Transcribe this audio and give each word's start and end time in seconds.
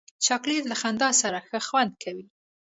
چاکلېټ 0.25 0.63
له 0.71 0.75
خندا 0.81 1.09
سره 1.21 1.37
ښه 1.47 1.59
خوند 1.67 1.93
کوي. 2.03 2.25